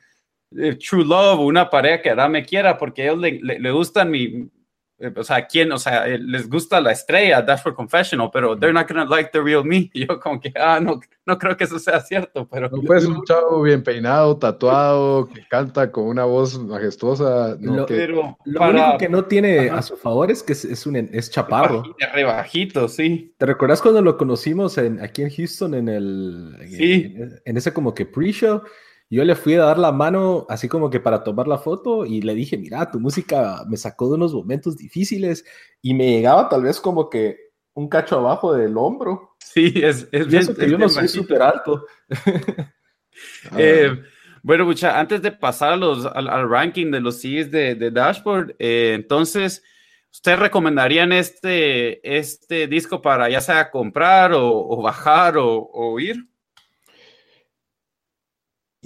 [0.57, 3.71] eh, true love, una pareja que ahora me quiera, porque a ellos le, le, le
[3.71, 4.49] gustan mi,
[4.97, 5.71] eh, o sea, ¿quién?
[5.73, 9.41] O sea, eh, les gusta la estrella, Dashboard Confessional, pero they're not gonna like the
[9.41, 9.89] real me.
[9.93, 12.69] Y yo como que, ah, no, no creo que eso sea cierto, pero...
[12.69, 17.57] No puedes un chavo bien peinado, tatuado, que canta con una voz majestuosa.
[17.59, 17.95] No, lo, que...
[17.95, 21.83] pero lo único que no tiene a su favor es que es, un, es chaparro.
[21.97, 23.33] Es rebajito, sí.
[23.37, 26.57] ¿Te recuerdas cuando lo conocimos en, aquí en Houston en el...
[26.69, 27.13] Sí.
[27.17, 28.61] En, en ese como que pre-show?
[29.09, 32.21] Yo le fui a dar la mano así como que para tomar la foto y
[32.21, 35.45] le dije, mira, tu música me sacó de unos momentos difíciles
[35.81, 37.37] y me llegaba tal vez como que
[37.75, 39.35] un cacho abajo del hombro.
[39.39, 40.41] Sí, es, es bien.
[40.41, 41.85] Eso que yo no soy súper alto.
[43.57, 43.95] eh,
[44.41, 48.55] bueno, mucha, antes de pasar a los, al, ranking de los CDs de, de Dashboard,
[48.57, 49.63] eh, entonces,
[50.11, 56.27] ¿ustedes recomendarían este, este disco para ya sea comprar o, o bajar o, o oír?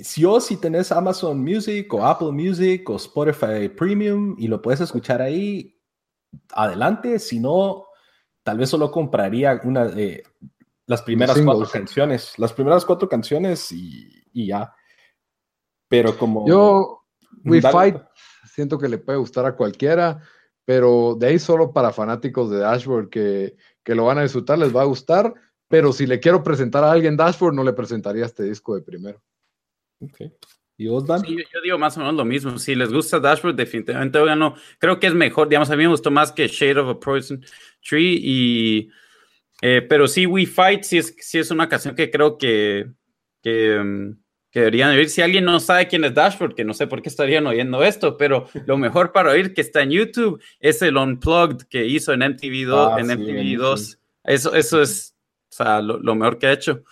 [0.04, 4.82] Si o si tenés Amazon Music o Apple Music o Spotify Premium y lo puedes
[4.82, 5.80] escuchar ahí,
[6.52, 7.20] adelante.
[7.20, 7.86] Si no,
[8.44, 10.24] tal vez solo compraría una de
[10.86, 12.34] las primeras cuatro canciones.
[12.38, 14.74] Las primeras cuatro canciones y, y ya.
[15.88, 16.48] Pero como.
[16.48, 17.06] Yo,
[17.44, 17.98] We Fight,
[18.54, 20.22] siento que le puede gustar a cualquiera,
[20.66, 24.76] pero de ahí solo para fanáticos de Dashboard que, que lo van a disfrutar, les
[24.76, 25.34] va a gustar.
[25.68, 29.22] Pero si le quiero presentar a alguien Dashboard, no le presentaría este disco de primero.
[30.00, 30.32] Okay.
[30.78, 31.22] ¿Y Osdan?
[31.22, 32.58] Sí, yo, digo más o menos lo mismo.
[32.58, 34.56] Si les gusta Dashboard, definitivamente no.
[34.78, 37.44] Creo que es mejor, digamos, a mí me gustó más que Shade of a Poison
[37.82, 38.18] Tree.
[38.22, 38.90] Y,
[39.62, 42.90] eh, pero sí, We Fight sí es, sí es una canción que creo que,
[43.44, 44.16] que, um,
[44.50, 45.10] que, deberían oír.
[45.10, 48.16] Si alguien no sabe quién es Dashboard, que no sé por qué estarían oyendo esto,
[48.16, 52.22] pero lo mejor para oír que está en YouTube es el Unplugged que hizo en
[52.22, 52.92] MTV 2.
[52.94, 54.00] Ah, en MTV 2.
[54.24, 55.14] Eso, eso es
[55.50, 56.84] o sea, lo, lo mejor que ha hecho.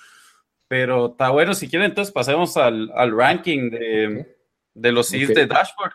[0.67, 4.35] Pero está bueno, si quieren, entonces pasemos al, al ranking de,
[4.73, 5.93] de los CDs de Dashboard.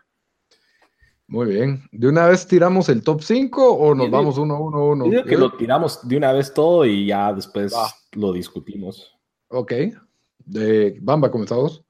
[1.27, 1.83] Muy bien.
[1.93, 5.11] ¿De una vez tiramos el top 5 o nos vamos uno, uno, uno?
[5.11, 7.75] Yo que lo tiramos de una vez todo y ya después
[8.13, 9.17] lo discutimos.
[9.49, 9.73] Ok.
[10.45, 11.85] De Bamba, comenzamos.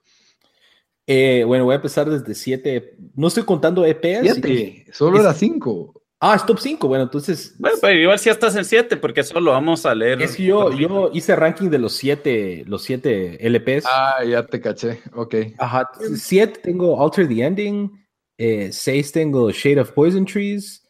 [1.06, 2.96] Eh, bueno, voy a empezar desde 7.
[3.14, 4.34] No estoy contando EPs.
[4.34, 4.86] 7.
[4.92, 6.01] Solo era 5.
[6.24, 6.86] Ah, es top 5.
[6.86, 7.52] Bueno, entonces.
[7.58, 10.22] Bueno, pero igual si estás en 7, porque solo vamos a leer.
[10.22, 13.84] Es que yo, yo hice ranking de los 7 los siete LPs.
[13.88, 15.00] Ah, ya te caché.
[15.14, 15.34] Ok.
[15.58, 15.90] Ajá.
[16.14, 17.90] 7 tengo Alter the Ending.
[18.38, 20.88] 6 eh, tengo Shade of Poison Trees.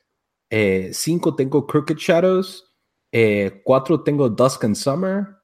[0.51, 2.63] 5 eh, tengo Crooked Shadows.
[3.11, 5.39] 4 eh, tengo Dusk and Summer.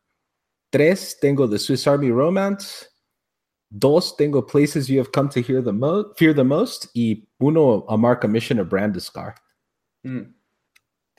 [0.71, 2.87] 3 tengo The Swiss Army Romance.
[3.71, 6.91] 2 tengo Places You Have Come to Hear the Mo Fear the Most.
[6.95, 9.35] Y 1 A Mark a Mission of Brand Scar.
[10.09, 10.35] Mm.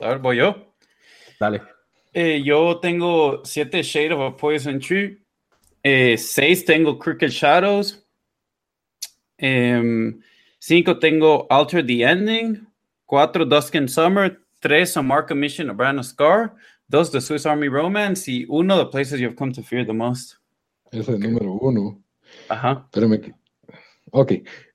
[0.00, 0.74] A ver, voy yo.
[1.38, 1.62] Dale.
[2.12, 5.18] Eh, yo tengo 7 Shade of a Poison Tree.
[5.84, 8.04] 6 eh, tengo Crooked Shadows.
[9.38, 10.20] 5 em,
[11.00, 12.66] tengo Alter the Ending.
[13.06, 14.40] 4 Dusk and Summer.
[14.60, 16.54] 3 A Mark Mission, A Brand Scar.
[16.88, 18.28] 2 The Swiss Army Romance.
[18.28, 20.34] Y 1 The Places You've Come to Fear the Most.
[20.90, 22.02] Ese es el número 1.
[22.48, 22.86] Ajá.
[22.90, 23.34] Espérame.
[24.10, 24.32] Ok.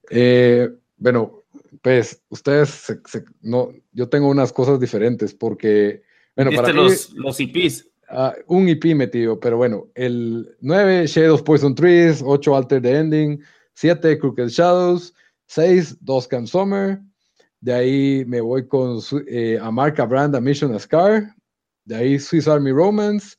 [0.10, 1.44] Eh, bueno,
[1.86, 3.00] pues ustedes,
[3.41, 6.02] no, yo tengo unas cosas diferentes porque,
[6.36, 7.86] bueno, para los, los EPs.
[8.10, 13.39] Uh, un EP metido, pero bueno, el 9, Shadows Poison Trees, 8, Alter the Ending,
[13.76, 15.13] 7, Crooked Shadows,
[15.45, 17.02] 6, Dusk Summer,
[17.62, 21.36] de ahí me voy con eh, A Marca Brand, A Mission, A Scar,
[21.84, 23.36] de ahí Swiss Army Romance,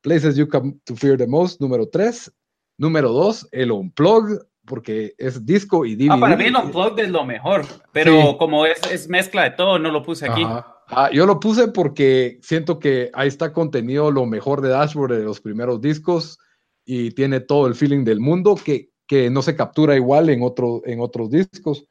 [0.00, 2.32] Places You Come to Fear the Most, número 3,
[2.78, 6.12] número 2, el Unplug, porque es disco y DVD.
[6.12, 9.80] Ah, para mí el Unplugged es lo mejor, pero como es, es, mezcla de todo,
[9.80, 10.44] no lo puse aquí.
[10.46, 15.24] Ah, yo lo puse porque siento que ahí está contenido lo mejor de Dashboard de
[15.24, 16.38] los primeros discos
[16.84, 20.82] y tiene todo el feeling del mundo que, que no se captura igual en, otro,
[20.84, 21.84] en otros discos.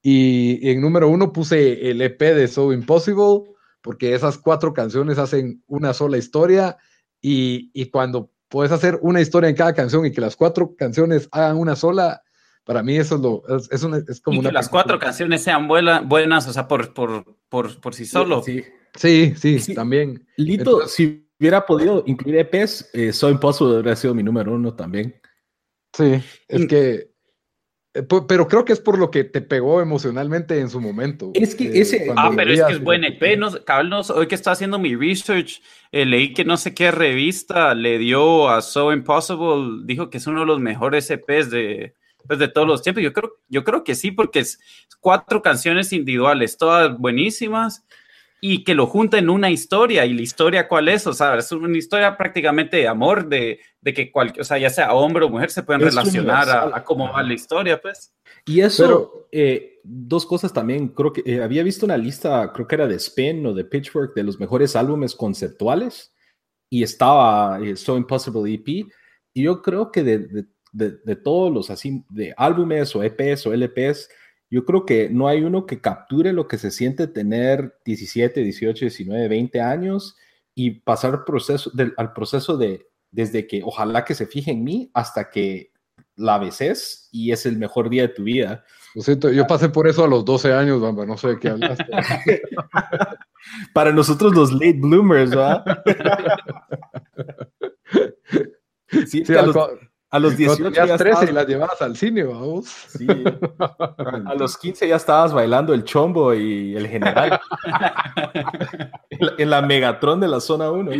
[0.00, 3.42] Y, y en número uno puse el EP de So Impossible
[3.82, 6.76] porque esas cuatro canciones hacen una sola historia
[7.20, 11.28] y, y cuando puedes hacer una historia en cada canción y que las cuatro canciones
[11.32, 12.22] hagan una sola,
[12.64, 15.66] para mí eso es, lo, es, una, es como y que las cuatro canciones sean
[15.66, 18.42] buenas, o sea, por, por, por, por sí solo.
[18.42, 18.64] Sí,
[18.96, 20.26] sí, sí, también.
[20.36, 25.20] Lito, si hubiera podido incluir EPs, eh, So Impossible habría sido mi número uno también.
[25.92, 27.09] Sí, es que.
[27.94, 31.30] Eh, Pero creo que es por lo que te pegó emocionalmente en su momento.
[31.34, 33.36] Es que ese- cuando Ah, pero es que es buen EP.
[33.36, 35.60] No, cabal, hoy que estaba haciendo mi research,
[35.92, 40.26] eh, leí que no sé qué revista le dio a So Impossible, dijo que es
[40.26, 41.94] uno de los mejores EPs de,
[42.26, 43.02] pues, de todos los tiempos.
[43.02, 44.60] Yo creo, yo creo que sí, porque es
[45.00, 47.84] cuatro canciones individuales, todas buenísimas,
[48.40, 50.06] y que lo junta en una historia.
[50.06, 51.06] ¿Y la historia cuál es?
[51.06, 54.70] O sea, es una historia prácticamente de amor, de, de que cualquier, o sea, ya
[54.70, 58.14] sea hombre o mujer, se pueden Es relacionar a, a cómo va la historia, pues.
[58.46, 62.66] Y eso, Pero- eh, dos cosas también, creo que eh, había visto una lista, creo
[62.66, 66.14] que era de Spin o de Pitchfork, de los mejores álbumes conceptuales,
[66.70, 68.68] y estaba eh, So Impossible EP,
[69.34, 73.46] y yo creo que de, de- de- de todos los así, de álbumes o EPs
[73.46, 74.08] o LPs,
[74.50, 78.86] yo creo que no hay uno que capture lo que se siente tener 17, 18,
[78.86, 80.16] 19, 20 años
[80.54, 84.90] y pasar proceso, del- al proceso de, desde que ojalá que se fije en mí
[84.92, 85.72] hasta que
[86.16, 88.64] la beses y es el mejor día de tu vida.
[88.94, 91.48] Lo siento, yo pasé por eso a los 12 años, Bamba, no sé de qué
[91.50, 91.84] hablaste.
[93.72, 95.64] Para nosotros los late bloomers, ¿verdad?
[99.06, 99.56] sí, Sí, a, los,
[100.12, 102.66] a los cuando 18 tenías ya 13 y estabas, las llevabas al cine, vamos.
[102.66, 103.06] sí.
[104.26, 107.40] a los 15 ya estabas bailando el chombo y el general
[109.10, 110.90] en, la, en la Megatron de la zona 1.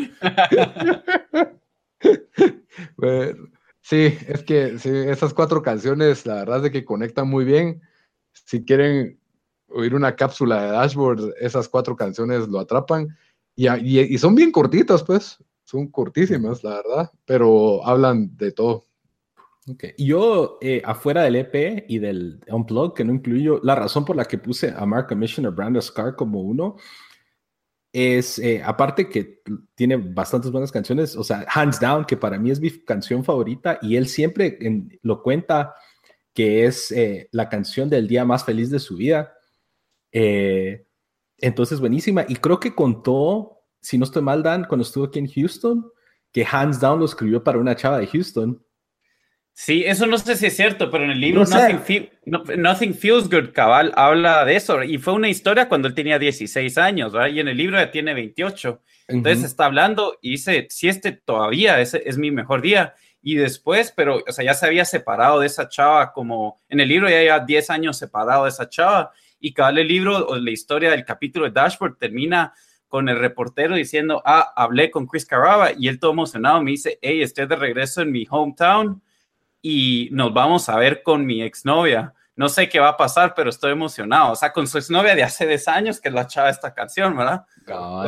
[2.97, 3.49] Bueno,
[3.81, 7.81] sí, es que sí, esas cuatro canciones, la verdad es de que conectan muy bien.
[8.33, 9.19] Si quieren
[9.69, 13.17] oír una cápsula de Dashboard, esas cuatro canciones lo atrapan.
[13.57, 15.39] Y, y- y son bien cortitas, pues.
[15.65, 18.85] Son cortísimas, la verdad, pero hablan de todo.
[19.99, 24.25] Yo, eh, afuera del EP y del Unplug, que no incluyo, la razón por la
[24.25, 26.77] que puse a Mark Commissioner Brand Scar como uno
[27.93, 29.43] es, eh, aparte que
[29.75, 33.79] tiene bastantes buenas canciones, o sea, Hands Down, que para mí es mi canción favorita,
[33.83, 35.75] y él siempre en- lo cuenta
[36.33, 39.33] que es eh, la canción del día más feliz de su vida.
[41.39, 42.25] Entonces, buenísima.
[42.29, 45.91] Y creo que contó, si no estoy mal, Dan, cuando estuvo aquí en Houston,
[46.33, 48.63] que Hands Down lo escribió para una chava de Houston.
[49.63, 51.55] Sí, eso no sé si es cierto, pero en el libro No sé.
[51.61, 54.83] Nothing, Fe- no- Nothing Feels Good, cabal, habla de eso.
[54.83, 57.29] Y fue una historia cuando él tenía 16 años, ¿verdad?
[57.29, 58.81] Y en el libro ya tiene 28.
[59.09, 59.47] Entonces Ujú.
[59.49, 62.95] está hablando y dice, si este todavía es, es mi mejor día.
[63.23, 66.89] Y después, pero, o sea, ya se había separado de esa chava, como en el
[66.89, 69.13] libro ya lleva 10 años separado de esa chava.
[69.41, 72.55] Y cabal el libro o la historia del capítulo de Dashboard termina
[72.89, 76.99] con el reportero diciendo, ah, hablé con Chris Carraba y él todo emocionado me dice,
[77.03, 79.03] hey, estoy de regreso en mi hometown
[79.63, 82.15] y nos vamos a ver con mi exnovia.
[82.37, 84.33] No sé qué va a pasar, pero estoy emocionado.
[84.33, 87.45] O sea, con su exnovia de hace 10 años que la chava esta canción, ¿verdad?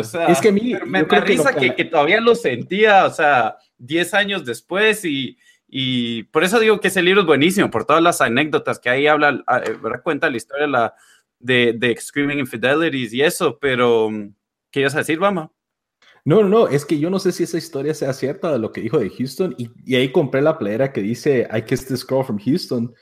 [0.01, 2.35] O sea, es que a mí me, me que risa que, la- que todavía lo
[2.35, 5.37] sentía, o sea, 10 años después y,
[5.69, 9.07] y por eso digo que ese libro es buenísimo, por todas las anécdotas que ahí
[9.07, 10.03] habla, ah, eh, ¿verdad?
[10.03, 10.95] cuenta la historia la,
[11.38, 14.09] de, de Screaming Infidelities y eso, pero
[14.71, 15.51] ¿qué ibas a decir, Bama?
[16.25, 18.71] No, no, no, es que yo no sé si esa historia sea cierta de lo
[18.71, 22.07] que dijo de Houston y, y ahí compré la playera que dice I kissed this
[22.07, 22.95] girl from Houston.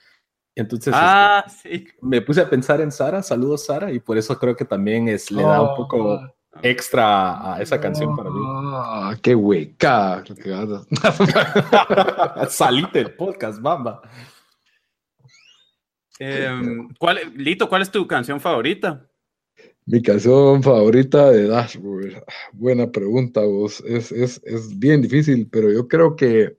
[0.56, 1.68] Entonces Ah, sí.
[1.70, 5.08] este, me puse a pensar en Sara, saludos Sara, y por eso creo que también
[5.08, 6.20] es, le da un poco
[6.62, 8.40] extra a esa canción para mí.
[8.42, 10.24] Ah, qué hueca.
[12.48, 14.00] Salite el podcast, bamba.
[16.18, 19.09] Em, ¿cuál, Lito, ¿cuál es tu canción favorita?
[19.90, 22.22] Mi canción favorita de Dashboard.
[22.52, 23.82] Buena pregunta, vos.
[23.84, 26.56] Es, es, es bien difícil, pero yo creo que.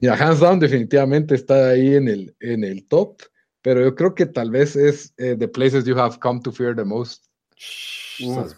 [0.00, 3.22] Mira, Hands Down definitivamente está ahí en el, en el top,
[3.62, 6.74] pero yo creo que tal vez es eh, The Places You Have Come to Fear
[6.74, 7.26] the Most.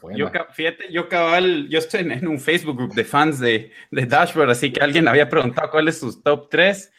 [0.00, 0.18] Buena.
[0.18, 4.06] Yo, fíjate, yo cabal, yo estoy en, en un Facebook group de fans de, de
[4.06, 6.90] Dashboard, así que alguien había preguntado cuál es su top 3.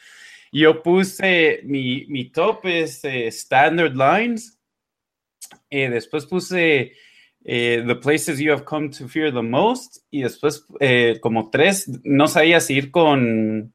[0.52, 4.61] Yo puse, mi, mi top es eh, Standard Lines,
[5.70, 6.94] eh, después puse
[7.44, 11.90] eh, The Places You Have Come to Fear the Most, y después eh, como tres,
[12.04, 13.74] no sabía si ir con,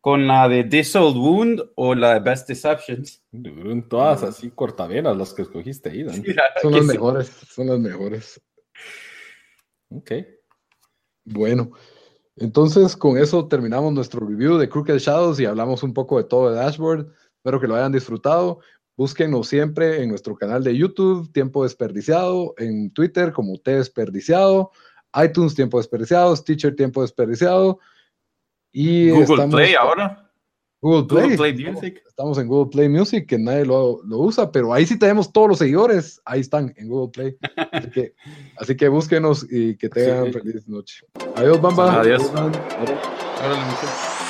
[0.00, 3.22] con la de This Old Wound o la de Best Deceptions.
[3.88, 6.04] Todas así cortavenas las que escogiste ahí,
[6.60, 6.88] Son las sí.
[6.88, 8.40] mejores, son las mejores.
[9.90, 10.12] Ok.
[11.24, 11.70] Bueno,
[12.36, 16.50] entonces con eso terminamos nuestro review de Crooked Shadows y hablamos un poco de todo
[16.50, 17.12] de Dashboard.
[17.36, 18.60] Espero que lo hayan disfrutado.
[18.96, 24.70] Búsquenos siempre en nuestro canal de YouTube, Tiempo Desperdiciado, en Twitter como T Desperdiciado,
[25.24, 27.78] iTunes Tiempo Desperdiciado, Stitcher Tiempo Desperdiciado.
[28.72, 30.18] Y Google estamos- Play ahora.
[30.80, 31.22] Google Play.
[31.22, 32.02] Google Play Music.
[32.08, 35.48] Estamos en Google Play Music, que nadie lo, lo usa, pero ahí sí tenemos todos
[35.48, 36.20] los seguidores.
[36.24, 37.36] Ahí están en Google Play.
[37.70, 38.14] Así que,
[38.58, 40.32] así que búsquenos y que tengan Sí.
[40.32, 41.06] feliz noche.
[41.36, 42.00] Adiós, Bamba.
[42.00, 42.22] Adiós.
[42.34, 42.56] Adiós.
[43.40, 44.21] Muchachos.